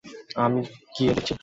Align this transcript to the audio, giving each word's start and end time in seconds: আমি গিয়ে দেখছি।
আমি 0.37 0.59
গিয়ে 0.95 1.11
দেখছি। 1.15 1.33